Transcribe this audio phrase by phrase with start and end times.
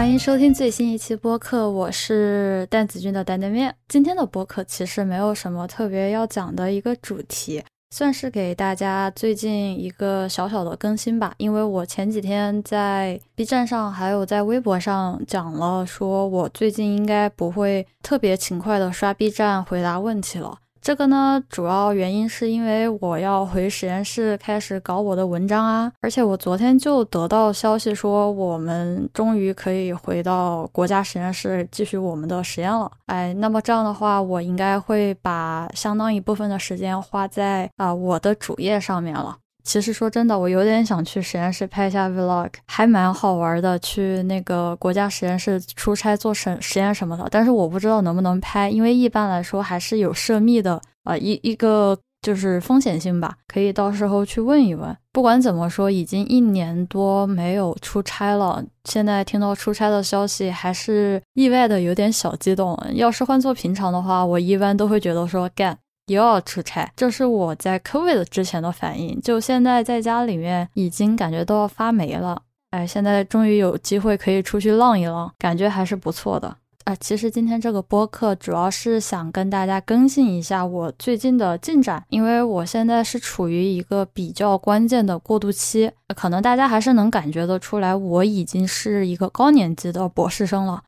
[0.00, 3.76] 欢迎收听最新一期播客，我是蛋子君的担担面。
[3.86, 11.34] 今天的播客其实没有什么特别要讲的一个主题，算是给大家最近一个小小的更新吧。
[11.36, 20.56] 因为我前几天在 B 站上还有在微博上讲了，说我最近应该不会特别勤快的刷 B 站回答问题了。
[20.82, 32.90] 这个呢，主要原因是因为我要回实验室开始搞我的文章啊，而且我昨天就得到消息说，我们终于可以回到国家实验室继续我们的实验了。
[33.06, 39.36] 哎，那么这样的话，我应该会把相当一部分的时间花在啊我的主页上面了。
[39.62, 43.78] 其实说真的，我有点想去实验室拍一下 vlog，还蛮好玩的。
[43.78, 53.34] 去那个国家实验室出差做实实验什么的，但是我不知道能不能拍，因为一般来说还是有涉密的啊，一一个就是风险性吧。
[53.48, 54.94] 可以到时候去问一问。
[55.12, 62.78] 不管怎么说，已经一年多没有出差了，现在听到出差的消息，还是意外的有点小激动。
[62.94, 65.76] 要是换做平常的话，我一般都会觉得说干。
[66.10, 69.20] 又要出差，这是我在 COVID 之前的反应。
[69.20, 72.42] 就现在在家里面，已经感觉都要发霉了。
[72.70, 76.56] 哎，现在终于有机会可以出去浪一浪，感觉还是不错的。
[76.84, 90.82] 啊，其实今天这个播客主要是想跟大家更新一下我最近的进展，因为我现在是处于一个比较关键的过渡期，可能大家还是能感觉得出来，我已经是一个高年级的博士生了。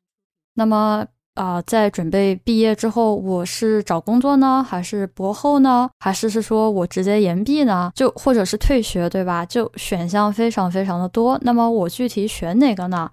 [0.55, 1.05] 那么。
[1.35, 7.91] 啊，在准备毕业之后，我是找工作呢，还是博后呢，还是是说我直接延毕呢？
[7.95, 9.45] 就或者是退学，对吧？
[9.45, 11.39] 就选项非常非常的多。
[11.41, 13.09] 那么我具体选哪个呢？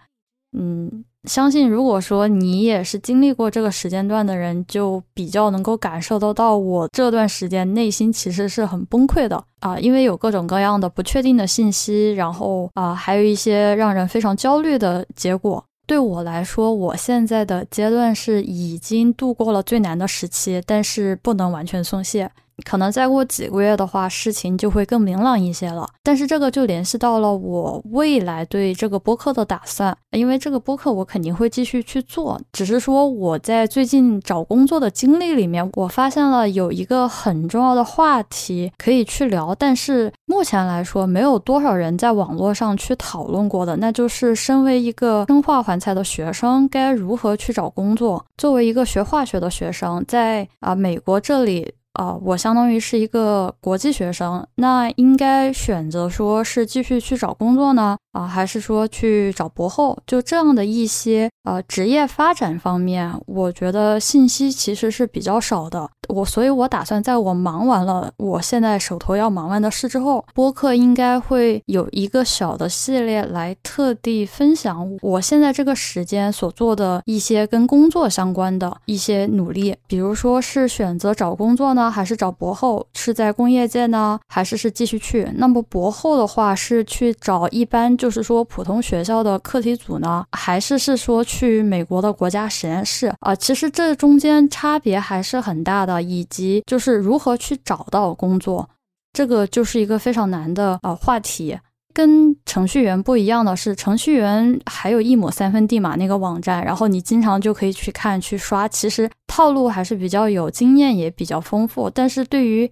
[0.53, 15.65] 嗯，相信如果说你也是经历过这个时间段的人，就比较能够感受得到我这段时间内心其实是很崩溃的啊，因为有各种各样的不确定的信息，然后啊，还有一些让人非常焦虑的结果。
[15.91, 22.31] 对我来说，我现在的阶段是已经度过了最难的时期，但是不能完全松懈。
[22.65, 25.89] 可能再过几个月的话，事情就会更明朗一些了。
[26.03, 48.25] 但是这个就联系到了我未来对这个播客的打算，因为这个播客我肯定会继续去做，只是说我在最近找工作的经历里面，我发现了有一个很重要的话题可以去聊，但是目前来说没有多少人在网络上去讨论过的，那就是身为一个生化环材的学生该如何去找工作。
[48.37, 51.75] 作为一个学化学的学生，在啊美国这里。
[52.01, 59.99] 啊，我相当于是一个国际学生，那应该选择说是继续去找工作呢，啊，还是说去找博后？
[60.07, 65.91] 就这样的一些呃职业发展方面，我觉得信息其实是比较少的。
[66.11, 81.91] 我所以，我打算在我忙完了我现在手头要忙完的事之后，播客应该会有一个小的系列来特地分享我现在这个时间所做的一些跟工作相关的一些努力，比如说是选择找工作呢。
[81.91, 85.29] 还是找博后，是在工业界呢，还是是继续去？
[85.37, 93.35] 那么博后的话是去找一般就是说普通学校的课题组呢，还是是说去美国的国家实验室啊？
[93.35, 98.69] 其实这中间差别还是很大的，以及就是如何去找到工作，
[99.13, 101.59] 这个就是一个非常难的呃话题。
[101.93, 111.91] 跟程序员不一样的是，程序员还有一亩三分地嘛那个网站，然后你经常就可以去看去刷，其实套路还是比较有经验，也比较丰富。
[111.91, 112.71] 但是对于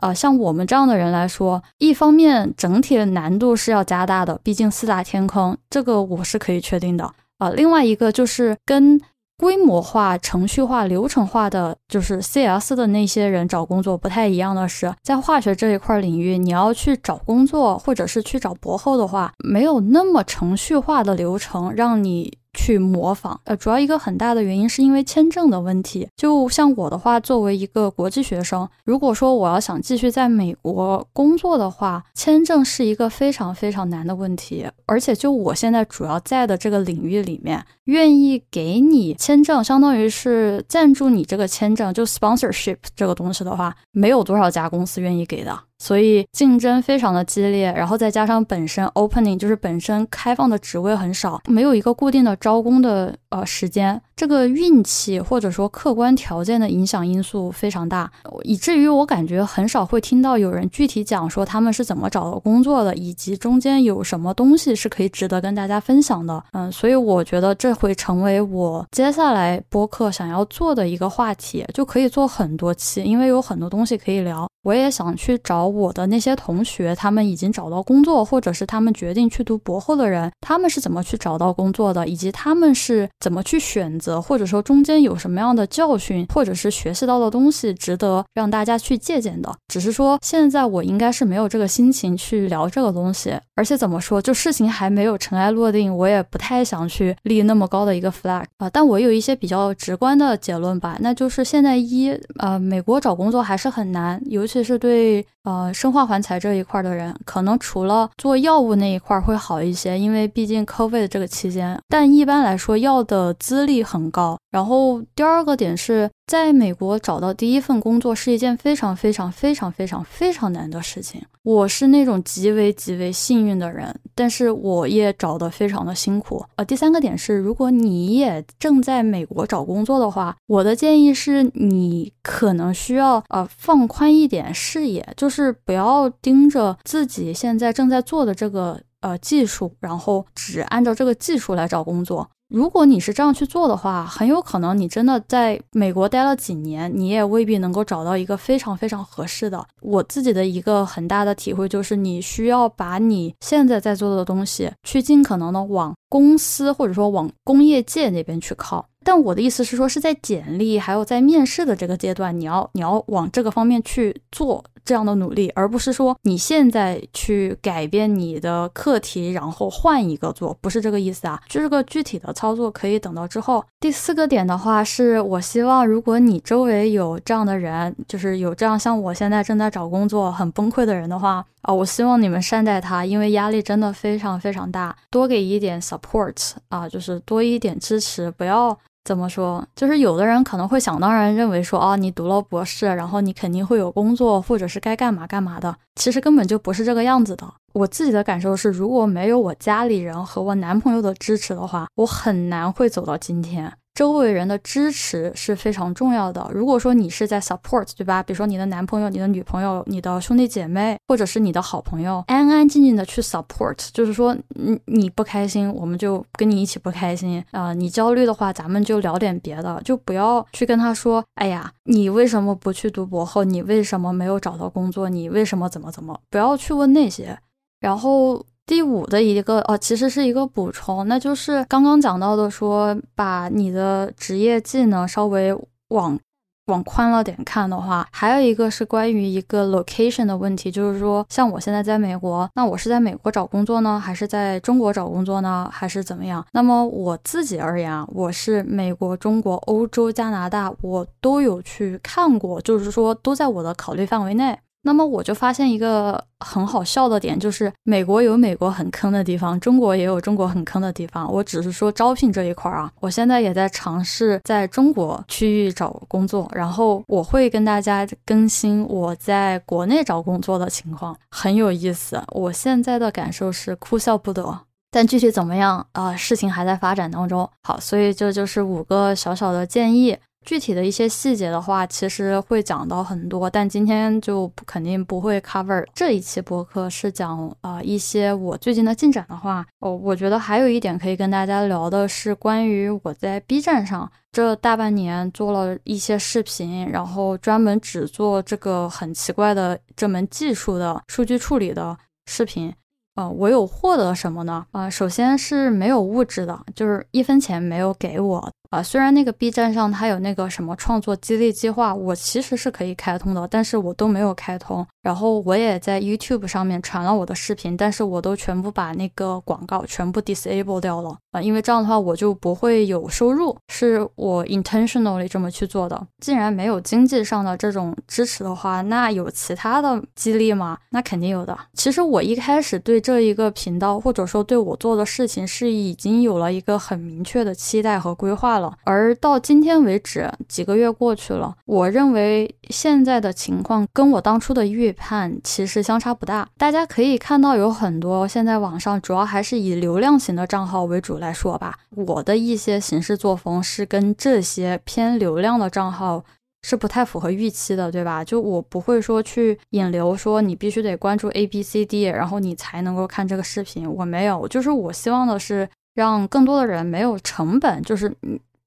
[0.00, 7.12] 呃像我们这样的人来说，一方面整体的难度是要加大的，毕竟四大天坑，这个我是可以确定的。
[7.38, 8.98] 呃，另外一个就是跟。
[9.38, 22.38] 规模化、程序化、流程化的，就是 CS 的那些人找工作不太一样的是，在化学这一块领域，你要去找工作，或者是去找博后的话，没有那么程序化的流程让你。
[22.56, 26.08] 去模仿，呃，主要一个很大的原因是因为签证的问题。
[26.16, 34.66] 就像我的话，作为一个国际学生，如果说我要想继续在美国工作的话，签证是一个非常非常难的问题。
[34.86, 45.58] 而且就我现在主要在的这个领域里面，愿意给你签证，相当于是赞助你这个签证，就 sponsorship 这个东西的话，没有多少家公司愿意给的。
[45.78, 54.00] 所以竞争非常的激烈，然后再加上本身 opening 就是本身开放的职位很少，没有一个固定的招工的呃时间。
[54.16, 58.10] 这个运气或者说客观条件的影响因素非常大，
[58.44, 66.42] 以至于我感觉很少会听到有人具体讲说他们是怎么找到工作的，以及中间有什么东西是可以值得跟大家分享的。
[66.52, 74.48] 嗯，所以我觉得这会成为我接下来播客想要做的一个话题，就可以做很多期，因为有很多东西可以聊。
[74.66, 89.54] 我也想去找我的那些同学，他们已经找到工作，或者是他们决定去读博后的人，他们是怎么去找到工作的，以及他们是怎么去选择，或者说中间有什么样的教训，或者是学习到的东西值得让大家去借鉴的。
[89.68, 98.68] 只是说现在我应该是没有这个心情去聊这个东西，而且怎么说，就事情还没有尘埃落定，我也不太想去立那么高的一个 flag 啊。
[98.68, 102.10] 但我有一些比较直观的结论吧，那就是现在一
[102.40, 105.26] 呃，美国找工作还是很难，尤其是对。
[105.44, 111.80] 呃，生化环材这一块的人，可能除了做药物那一块会好一些，因为毕竟 COVID 这个期间。
[111.88, 114.36] 但一般来说，药的资历很高。
[114.50, 116.10] 然后第二个点是。
[116.26, 121.22] 在美国找到第一份工作是一件非常非常非常非常非常难的事情。
[121.44, 126.44] 我是那种极为极为幸运的人，但是我也找得非常的辛苦。
[126.56, 142.28] 呃，第三个点是，如果你也正在美国找工作的话，我的建议是你可能需要呃放宽一点视野，就是不要盯着自己现在正在做的这个呃技术，然后只按照这个技术来找工作。
[142.48, 149.66] 如果你是这样去做的话，很有可能你真的在美国待了几年，你也未必能够找到一个非常非常合适的。
[149.82, 158.88] 我自己的一个很大的体会就是，你需要把你现在在做的东西，去尽可能的往公司或者说往工业界那边去靠。
[159.04, 164.64] 但我的意思是说，是在简历还有在面试的这个阶段，你要你要往这个方面去做。
[164.86, 171.42] 这样的努力，而不是说你现在去改变你的课题，然后换一个做，不是这个意思啊。
[171.48, 173.64] 就这个具体的操作可以等到之后。
[173.80, 188.78] 第四个点的话，是我希望如果你周围有这样的人，就是有这样像我现在正在找工作很崩溃的人的话啊，我希望你们善待他，因为压力真的非常非常大，多给一点小 port 啊，就是多一点支持，不要。
[189.04, 189.64] 怎么说？
[189.76, 195.72] 就是有的人可能会想当然认为说，啊，你读了博士，然后你肯定会有工作，或者是该干嘛干嘛的。
[195.94, 197.46] 其实根本就不是这个样子的。
[197.72, 203.72] 我自己的感受是，如果没有我家里人和我男朋友的支持的话，我很难会走到今天。
[203.96, 206.46] 周围人的支持是非常重要的。
[206.52, 208.22] 如果说你是在 support，对吧？
[208.22, 217.72] 比如说你的男朋友、你的女朋友、你的兄弟姐妹，或者是你的好朋友，安安静静的去 support，就是说，你你不开心，我们就跟你一起不开心啊。
[217.72, 223.44] 你焦虑的话，咱们就聊点别的，就不要去跟他说，哎呀，你为什么不去读博后？
[223.44, 225.08] 你为什么没有找到工作？
[225.08, 226.20] 你为什么怎么怎么？
[226.28, 227.38] 不要去问那些，
[227.80, 228.44] 然后。
[228.66, 235.56] 第五的一个哦，其实是一个补充，那就是刚刚讲到的，说把你的职业技能稍微
[235.90, 236.18] 往
[236.66, 246.44] 往宽了点看的话，还有一个是关于一个 location 的问题，就是说，像我现在在美国，那我是在美国找工作呢，还是在中国找工作呢，还是怎么样？
[246.50, 254.58] 那么我自己而言，我是美国、中国、欧洲、加拿大，我都有去看过，就是说都在我的考虑范围内。
[254.86, 261.30] 那么我就发现一个很好笑的点，就是美国有美国很坑的地方，中国也有中国很坑的地方。
[261.32, 272.22] 我只是说招聘这一块啊，我现在也在尝试在中国区域找工作，然后我会跟大家更新我在国内找工作的情况，很有意思。
[272.28, 274.60] 我现在的感受是哭笑不得，
[274.92, 276.14] 但具体怎么样啊？
[276.14, 277.50] 事情还在发展当中。
[277.64, 280.16] 好，所以这就是五个小小的建议。
[280.46, 285.84] 具体的一些细节的话，其实会讲到很多，但今天就肯定不会 cover。
[285.92, 302.72] 这一期播客是讲啊一些我最近的进展的话，哦，我觉得还有一点可以跟大家聊的是关于我在 B 站上这大半年做了一些视频，然后专门只做这个很奇怪的这门技术的数据处理的视频。
[303.16, 304.66] 呃，我有获得什么呢？
[304.72, 308.52] 啊，首先是没有物质的，就是一分钱没有给我。
[308.70, 314.86] 啊，虽然那个 B 站上它有那个什么创作激励计划，我其实是可以开通的，但是我都没有开通。
[315.02, 326.06] 然后我也在 YouTube 上面传了我的视频，但是我都全部把那个广告全部 disable 掉了啊，因为这样的话我就不会有收入，是我 intentionally 这么去做的。
[326.18, 330.76] 既然没有经济上的这种支持的话，那有其他的激励吗？
[330.90, 331.56] 那肯定有的。
[331.74, 338.76] 其实我一开始对这一个频道或者说对我做的事情是已经有了一个很明确的期待和规划了。
[338.84, 346.48] 而到今天为止，几个月过去了，我认为现在的情况跟我当初的预判其实相差不大。
[346.56, 351.78] 大家可以看到，有很多现在网上主要还是以流量型的账号为主来说吧。
[351.90, 356.24] 我的一些行事作风是跟这些偏流量的账号
[356.62, 358.24] 是不太符合预期的，对吧？
[358.24, 363.88] 就我不会说去引流，说你必须得关注 A B C D，然后你才能够看这个视频。
[363.88, 368.12] 我没有，就是我希望的是让更多的人没有成本，就是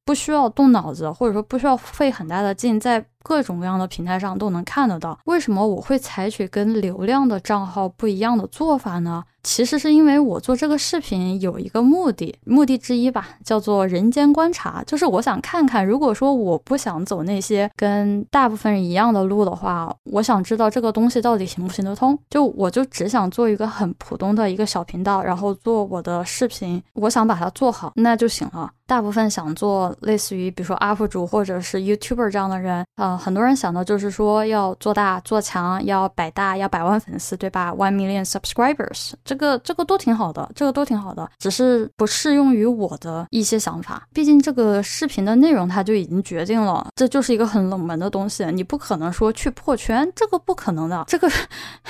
[0.10, 5.18] 不需要动脑子，或者说不需要费很大的劲，在各种各样的平台上都能看得到。
[5.26, 9.24] 为什么我会采取跟流量的账号不一样的做法呢？
[9.42, 22.20] 其实是因为我做这个视频有一个目的，目的之一吧，叫做人间观察，就是我想看看，如果说我不想走那些跟大部分人一样的路的话，我想知道这个东西到底行不行得通。
[22.30, 28.70] 就我就只想做一个很普通的一个小频道，然后做我的视频，我想把它做好，那就行了。
[28.86, 44.08] 大部分想做类似于比如说 UP 主或者是 YouTuber 这样的人，呃，很多人想的就是说要做大做强，要百大，要百万粉丝，对吧？One million subscribers，这个这个都挺好的，这个都挺好的，只是不适用于我的一些想法。
[44.14, 51.04] 毕竟这个视频的内容它就已经决定了，这就是一个很冷门的东西，你不可能说去破圈，这个不可能的。
[51.08, 51.30] 这个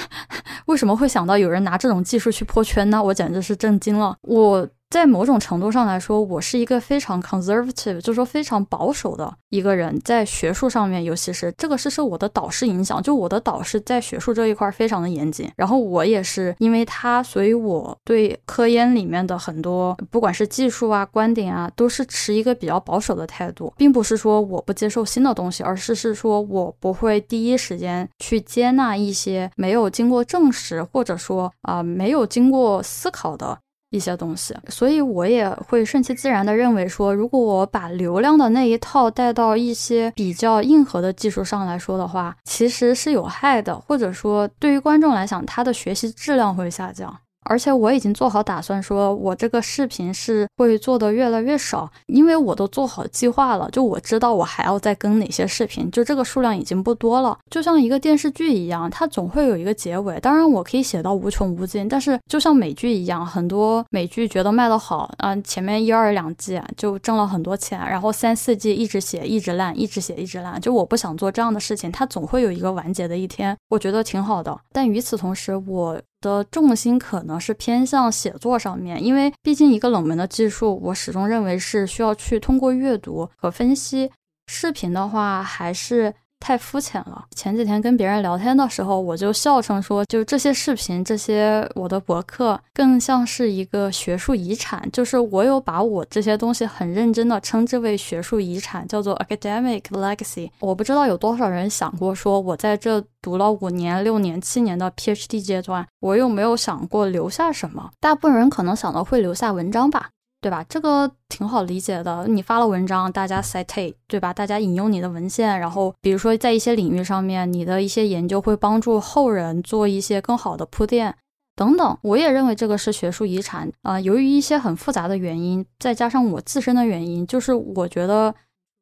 [0.68, 3.02] 为什么会想到有人拿这种技术去破圈呢？
[3.02, 4.68] 我简直是震惊了，我。
[4.90, 10.00] 在某种程度上来说，我是一个非常 conservative，就是说非常保守的一个人。
[10.04, 15.48] 在学术上面，尤其是这个是受我的导师影响，就我的导师在学术这一块非常的严谨。
[15.56, 33.60] 然后我也是因为他，所以我对科研里面的很多，不管是技术啊、观点啊，都是持一个比较保守的态度，并不是说我不接受新的东西，而是是说我不会第一时间去接纳一些没有经过证实，或者说啊没有经过思考的。
[33.92, 47.16] 一些东西，所以我也会顺其自然的认为说，如果我把流量的那一套带到一些比较硬核的技术上来说的话，其实是有害的，或者说对于观众来讲，他的学习质量会下降。
[47.50, 53.68] 而且我已经做好打算，说我这个视频是会做的越来越少，因为我都做好计划了。
[53.72, 57.36] 就我知道我还要再更哪些视频，就这个数量已经不多了。
[57.50, 60.20] 就像一个电视剧一样，它总会有一个结尾。
[60.20, 70.62] 当然我可以写到无穷无尽，但是就像美剧一样，很多美剧觉得卖得好，嗯，前面一二两季就挣了很多钱，然后三四季一直写一直烂，一直写一直烂。
[70.62, 74.56] 就我不想做这样的事情，它总会有一个完结的一天，我觉得挺好的。
[74.72, 76.00] 但与此同时，我。
[76.22, 84.12] 的重心可能是偏向写作上面，因为毕竟一个冷门的技术，我始终认为是需要去通过阅读和分析。
[84.48, 86.14] 视频的话，还是。
[86.40, 87.26] 太肤浅了。
[87.36, 94.90] 前几天跟别人聊天的时候，我就笑称说，就这些视频，这些我的博客，更像是一个学术遗产。
[94.92, 100.50] 就是我有把我这些东西很认真的称之为学术遗产，叫做 academic legacy。
[100.60, 107.92] 我不知道有多少人想过，说我在这读了五年、六年、七年的 PhD 阶段，我有没有想过留下什么？
[108.00, 110.10] 大部分人可能想到会留下文章吧。
[110.42, 110.66] 对吧？
[110.70, 112.26] 这个挺好理解的。
[112.28, 114.34] 你发了文章，大家 cite，对吧？
[114.34, 121.14] 大家引用你的文献，然后比如说在一些领域上面，你的一些研究会帮助后人做一些更好的铺垫
[121.56, 121.98] 等等。
[122.04, 124.00] 我也认为这个是学术遗产啊。
[124.00, 128.34] 由于一些很复杂的原因，再加上我自身的原因，就是我觉得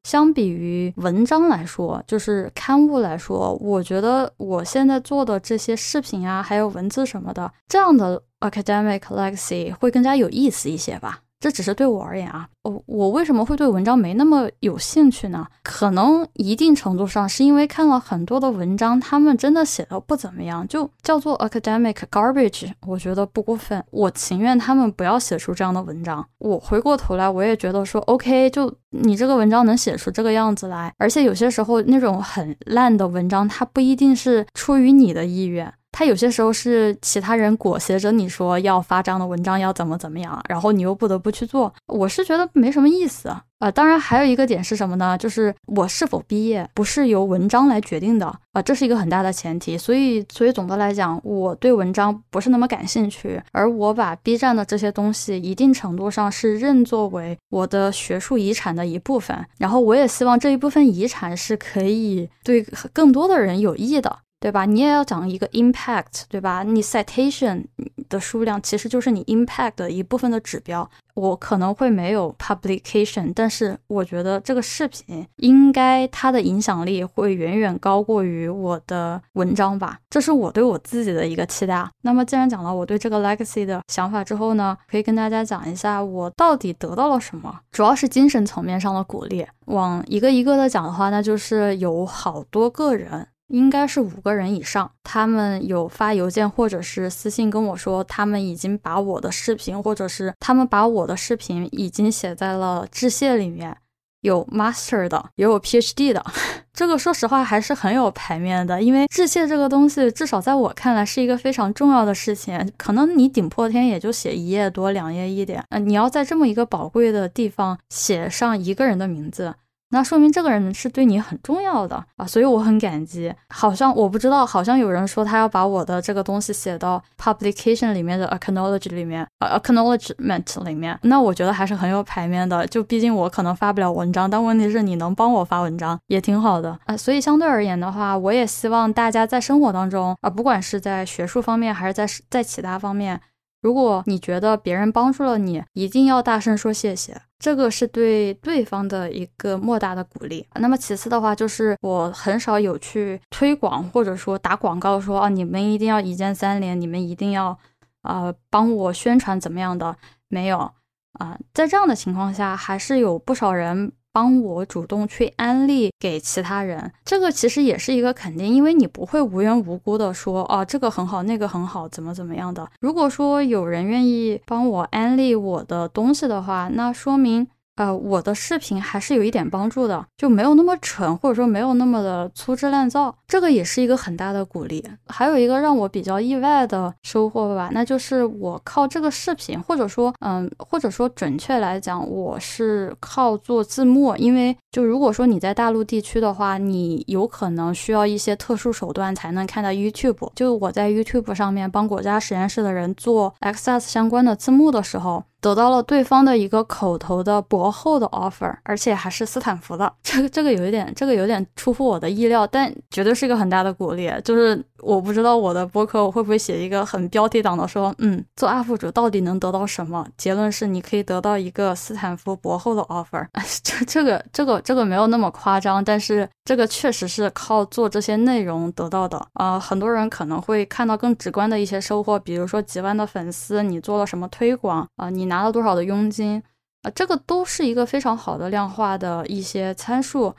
[0.03, 11.21] 相比于文章来说，就是刊物来说，我觉得我现在做的这些视频啊，还有文字什么的，这样的 academic legacy 会更加有意思一些吧。
[11.39, 15.45] 这只是对我而言啊，我我为什么会对文章没那么有兴趣呢？
[15.63, 23.83] 可能一定程度上是因为看了很多的文章，他们真的写的不怎么样，就叫做 academic garbage，我觉得不过分。
[23.91, 26.25] 我情愿他们不要写出这样的文章。
[26.39, 35.71] 我回过头来，我也觉得说，OK，就你这个文章能写出这个样子来，而且有些时候那种很烂的文章，它不一定是出于你的意愿。
[35.97, 41.73] 他有些时候是其他人裹挟着你说要发这样的文章，要怎么怎么样，然后你又不得不去做。
[41.87, 43.43] 我是觉得没什么意思啊。
[43.73, 45.17] 当然还有一个点是什么呢？
[45.17, 49.75] 就是我是否毕业不是由文章来决定的啊，这是一个很大的前提。
[49.75, 53.41] 所以，所以总的来讲，我对文章不是那么感兴趣。
[53.51, 59.35] 而我把 B 站的这些东西一定程度上是认作为我的学术遗产的一部分。
[59.57, 62.61] 然后，我也希望这一部分遗产是可以对
[62.93, 64.19] 更多的人有益的。
[64.39, 64.65] 对吧？
[64.65, 66.63] 你也要讲一个 impact，对吧？
[66.63, 67.65] 你 citation
[68.07, 70.87] 的数量其实就是你 impact 的一部分的指标。
[71.15, 79.97] 我可能会没有 publication，但是我觉得这个视频应该它的影响力会远远高过于我的文章吧。
[80.11, 81.89] 这是我对我自己的一个期待。
[82.03, 89.43] 那么既然讲了我对这个 legacy 的想法之后呢，可以跟大家讲一下我到底得到了什么，主要是精神层面上的鼓励。
[89.65, 93.27] 往一个一个的讲的话，那就是有好多个人。
[93.47, 103.77] 应该是五个人以上，他们有发邮件或者是私信跟我说，他们已经把我的视频，或者是他们把我的视频已经写在了致谢里面，
[104.21, 106.25] 有 master 的，也有 PhD 的。
[106.73, 112.71] 这个说实话还是很有排面的，因为致谢这个东西，至少在我看来是一个非常重要的事情。
[112.77, 119.55] 可能你顶破天也就写一页多、两页一点，呃，你要在这么一个宝贵的地方写上一个人的名字。
[119.89, 123.33] 那说明这个人是对你很重要的啊，所以我很感激。
[123.49, 130.99] 好像我不知道，好像有人说他要把我的这个东西写到 publication 里面的 acknowledge 里面，啊 acknowledgement 里面。
[131.03, 136.97] 那我觉得还是很有排面的，就毕竟我可能发不了文章，但问题是你能帮我发文章也挺好的啊。
[136.97, 143.21] 所以相对而言的话，我也希望大家在生活当中啊，不管是在学术方面还是在在其他方面。
[143.61, 150.45] 如果你觉得别人帮助了你，一定要大声说谢谢，这个是对对方的一个莫大的鼓励。
[150.55, 157.57] 那么其次的话，就是我很少有去推广或者说打广告，说啊你们一定要一键三连，你们一定要
[158.03, 159.95] 呃帮我宣传怎么样的？
[160.27, 160.71] 没有
[161.13, 163.91] 啊，在这样的情况下，还是有不少人。
[164.17, 172.67] 帮我主动去安利给其他人，这个其实也是一个肯定，因为你不会无缘无故的说哦这个很好，那个很好，怎么怎么样的。
[172.79, 177.47] 如果说有人愿意帮我安利我的东西的话，那说明。
[177.77, 184.83] 呃，我的视频还是有一点帮助的，就没有那么蠢，或者说没有那么的粗制滥造，这个也是一个很大的鼓励。
[185.07, 200.31] 还有一个让我比较意外的收获吧，那就是我靠这个视频，或者说，嗯，或者说准确来讲，我是靠做字幕，因为就如果说你在大陆地区的话，你有可能需要一些特殊手段才能看到 YouTube。
[200.35, 205.23] 就我在 YouTube 上面帮国家实验室的人做 XS 相关的字幕的时候。
[205.41, 214.63] 得到了对方的一个口头的博后的 offer，而且还是斯坦福的， 这个这个有一点，这个有点出乎我的意料，但绝对是一个很大的鼓励，就是。
[214.83, 220.07] 我不知道我的博客我会不会写一个很标题党的说，嗯，做 UP 主到底能得到什么？
[220.15, 223.25] 结论是你可以得到一个斯坦福博后的 offer。
[223.63, 229.19] 这这个这个这个没有那么夸张，但是这个确实是靠做这些内容得到的。
[229.33, 236.41] 啊，很多人可能会看到更直观的一些收获，比如说几万的粉丝，你做了什么推广啊，你拿了多少的佣金
[236.81, 240.33] 啊，这个都是一个非常好的量化的一些参数。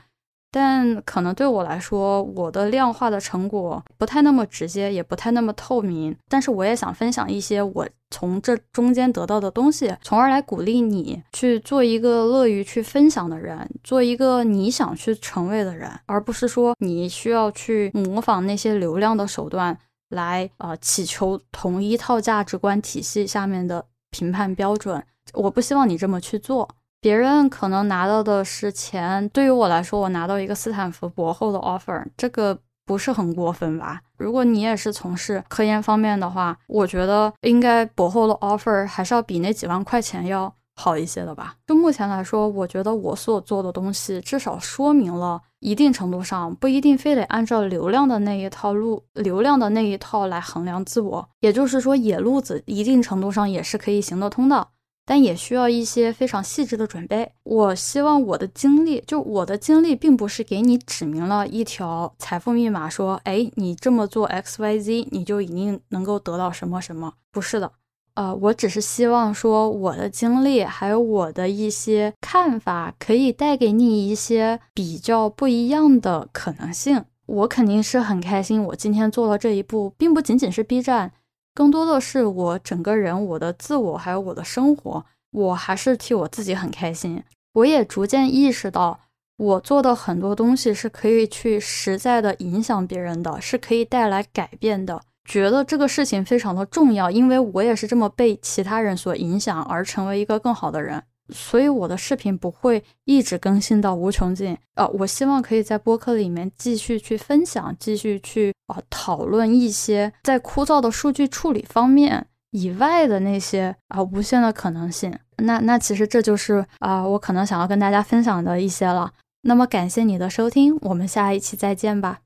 [0.51, 6.15] 但可能对我来说，我的量化的成果不太那么直接，也不太那么透明。
[6.27, 19.77] 但是我也想分享一些我从这中间得到的东西，从而来鼓励你去做一个乐于去分享的人，做一个你想去成为的人，而不是说你需要去模仿那些流量的手段
[20.09, 25.03] 来呃祈求同一套价值观体系下面的评判标准。
[25.33, 26.67] 我不希望你这么去做。
[27.01, 34.01] 别人可能拿到的是钱，对于我来说，我拿到一个斯坦福博后的 offer，这个不是很过分吧？
[34.17, 41.55] 如果你也是从事科研方面的话，我觉得应该博后的 offer 还是要比那几万块钱要好一些的吧？
[41.67, 54.69] 就目前来说，我觉得我所做的东西至少说明了一定程度上不一定非得按照流量的那一套路，流量的那一套来衡量自我，也就是说，野路子一定程度上也是可以行得通的。
[55.05, 57.31] 但也需要一些非常细致的准备。
[57.41, 67.13] 我希望我的经历，就我的经历，并不是给你指明了一条财富密码，说，哎，你这么做 X Y Z，你就一定能够得到什么什么。
[67.31, 67.71] 不是的，
[68.15, 77.05] 呃，我只是希望说，我的经历还有我的一些看法，可以带给你一些比较不一样的可能性。
[77.25, 81.11] 我肯定是很开心，我今天做了这一步，并不仅仅是 B 站。
[81.53, 87.23] 更多的是我整个人，我的自我，还有我的生活，我还是替我自己很开心。
[87.53, 88.99] 我也逐渐意识到，
[89.37, 95.01] 我做的很多东西是可以去实在的影响别人的，是可以带来改变的。
[95.29, 101.03] 觉得这个事情非常的重要，因为我也是这么被其他人所影响而成为一个更好的人。
[101.31, 115.15] 所以我的视频不会一直更新到无穷尽，呃，我希望可以在播客里面继续去分享，继续去啊讨论一些在枯燥的数据处理方面以外的那些啊无限的可能性。
[115.37, 119.13] 那那其实这就是啊我可能想要跟大家分享的一些了。
[119.43, 122.21] 那么感谢你的收听，我们下一期再见吧。